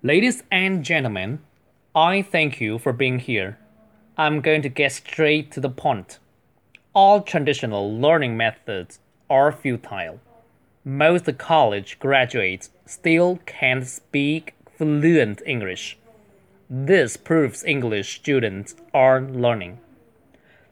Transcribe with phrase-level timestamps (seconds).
[0.00, 1.40] Ladies and gentlemen,
[1.92, 3.58] I thank you for being here.
[4.16, 6.20] I'm going to get straight to the point.
[6.94, 10.20] All traditional learning methods are futile.
[10.84, 15.98] Most college graduates still can't speak fluent English.
[16.70, 19.80] This proves English students aren't learning.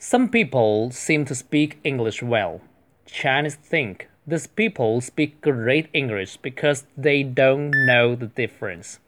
[0.00, 2.60] Some people seem to speak English well.
[3.06, 8.98] Chinese think these people speak great English because they don't know the difference.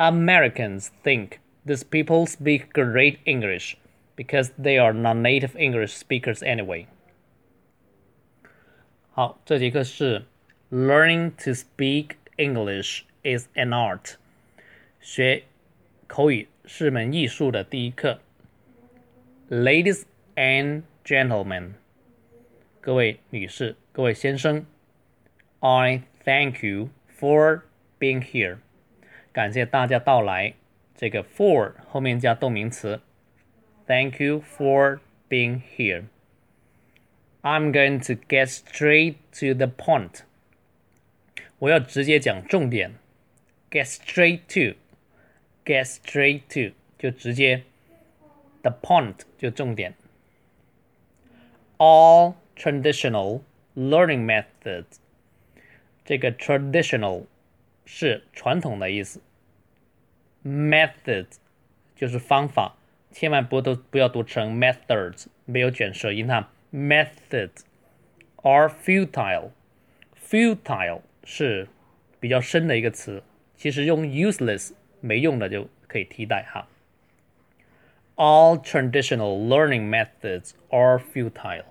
[0.00, 3.76] Americans think these people speak great English
[4.14, 6.86] because they are non-native English speakers anyway.
[9.10, 10.24] 好，这节课是
[10.70, 14.16] Learning to speak English is an art，
[15.00, 15.44] 学
[16.06, 18.20] 口语是门艺术的第一课。
[19.48, 20.02] Ladies
[20.34, 21.74] and gentlemen，
[22.80, 24.66] 各位女士、各位先生，
[25.60, 27.62] I thank you for
[27.98, 28.58] being here。
[29.32, 30.54] 感谢大家到来。
[30.94, 33.00] 这个 for 后面加动名词。
[33.86, 36.04] Thank you for being here.
[37.42, 40.22] I'm going to get straight to the point.
[41.58, 42.94] 我要直接讲重点。
[43.70, 44.78] Get straight to,
[45.64, 47.64] get straight to 就直接，
[48.62, 49.94] the point 就重点。
[51.76, 53.42] All traditional
[53.76, 54.98] learning methods，
[56.04, 57.26] 这个 traditional
[57.93, 59.19] 是传统的意思
[60.45, 61.25] ，method
[61.93, 62.77] 就是方法，
[63.11, 66.53] 千万不都不要读成 methods，没有卷舌音哈。
[66.71, 67.63] Methods
[68.37, 71.67] are futile，futile 是
[72.21, 73.23] 比较深的一个词，
[73.57, 76.69] 其实用 useless 没用的就可以替代哈。
[78.15, 81.65] All traditional learning methods are futile.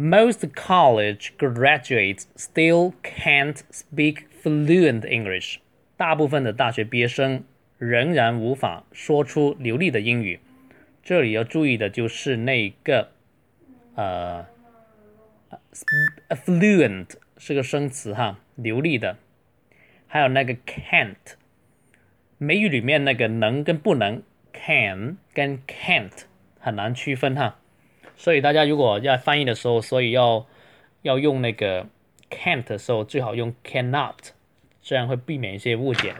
[0.00, 5.58] Most college graduates still can't speak fluent English.
[5.98, 7.44] 大部分的大学毕业生
[7.76, 10.40] 仍然无法说出流利的英语。
[11.02, 13.10] 这里要注意的就是那个
[13.94, 14.46] 呃
[16.30, 19.18] ，fluent 是个生词哈，流利的。
[20.06, 21.34] 还有那个 can't，
[22.38, 24.22] 美语里面那个能跟不能
[24.54, 26.22] ，can 跟 can't
[26.58, 27.59] 很难区分哈。
[28.19, 30.47] 所以大家如果要翻译的时候，所以要
[31.01, 31.87] 要用那个
[32.29, 34.15] can't 的时候，最好用 cannot，
[34.81, 36.15] 这样会避免一些误解。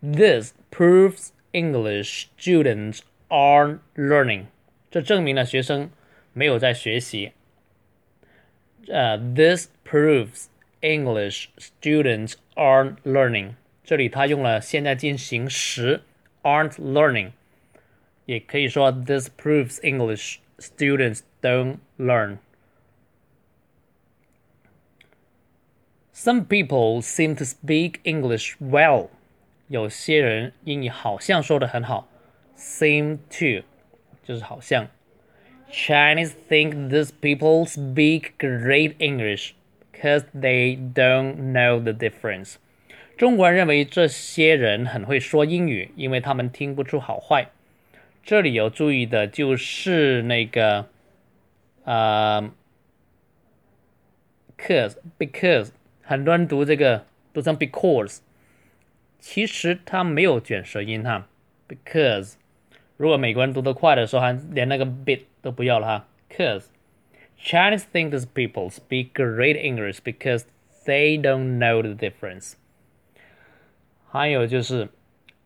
[0.00, 4.46] This proves English students aren't learning。
[4.90, 5.90] 这证明了学生
[6.32, 7.32] 没有在学习。
[8.88, 10.46] 呃，This proves
[10.80, 13.54] English students aren't learning。
[13.84, 16.02] 这里他用了现在进行时，
[16.42, 17.30] aren't learning。
[18.26, 22.38] 也可以说 this proves English students don't learn.
[26.14, 29.08] Some people seem to speak English well.
[29.68, 32.06] 有些人英语好像说的很好，
[32.56, 33.66] seem to
[34.22, 34.88] 就是好像。
[35.70, 39.54] Chinese think these people speak great English
[39.90, 42.56] because they don't know the difference.
[43.16, 47.48] 中国人认为这些人很会说英语，因为他们听不出好坏。
[48.26, 50.88] 这里要注意的就是那个，
[51.84, 52.50] 呃，
[54.56, 55.70] cause，because，
[56.02, 58.18] 很多人读这个读成 because，
[59.18, 61.28] 其实它没有卷舌音哈，
[61.68, 62.34] because，
[62.96, 70.44] 如果美国人读得快的时候，还连那个 bit 都不要了哈，cause。Chinese think these people speak great English because
[70.84, 72.52] they don't know the difference。
[74.08, 74.88] 还有就是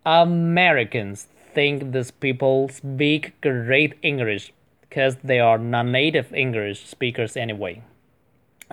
[0.05, 4.51] Americans think these people speak great English
[4.89, 7.79] because they are non-native English speakers anyway。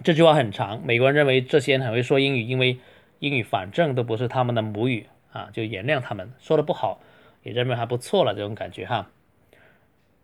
[0.03, 2.77] 这句话很长，美国人认为这些人很会说英语，因为
[3.19, 6.99] 英语反正都不是他们的母语啊，就原谅他们说的不好，
[7.43, 9.09] 也认为还不错了这种感觉哈。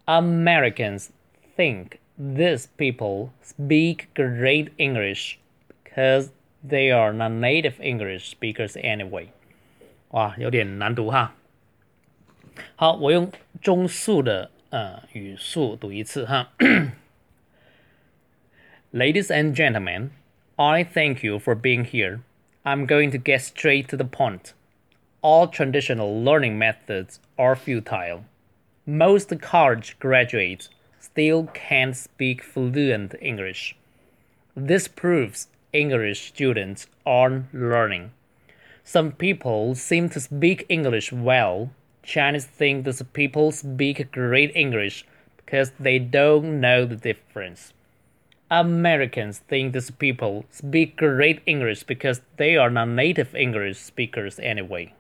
[0.06, 1.10] Americans
[1.56, 5.36] think these people speak great English
[5.84, 6.30] because
[6.68, 9.28] they are non-native English speakers anyway。
[10.10, 11.36] 哇，有点难读哈。
[12.76, 13.32] 好，我用
[13.62, 16.52] 中速的呃语速读一次哈。
[18.92, 20.10] Ladies and gentlemen,
[20.56, 22.22] I thank you for being here.
[22.64, 24.54] I'm going to get straight to the point.
[25.22, 28.24] All traditional learning methods are futile.
[28.86, 30.70] Most college graduates
[31.00, 33.76] still can't speak fluent English.
[34.56, 38.12] This proves English students aren't learning.
[38.84, 41.70] Some people seem to speak English well
[42.05, 45.05] Chinese think these people speak great English
[45.37, 47.73] because they don't know the difference.
[48.51, 54.93] Americans think these people speak great English because they are not native English speakers anyway.